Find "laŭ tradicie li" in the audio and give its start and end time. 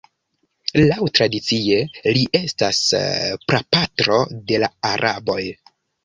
0.91-2.23